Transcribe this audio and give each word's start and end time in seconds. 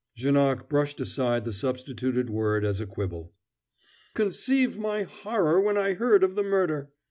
Janoc 0.17 0.67
brushed 0.67 0.99
aside 0.99 1.45
the 1.45 1.53
substituted 1.53 2.27
word 2.31 2.65
as 2.65 2.81
a 2.81 2.87
quibble. 2.87 3.33
"Conceive 4.15 4.75
my 4.75 5.03
horror 5.03 5.61
when 5.61 5.77
I 5.77 5.93
heard 5.93 6.23
of 6.23 6.33
the 6.33 6.41
murder!" 6.43 6.89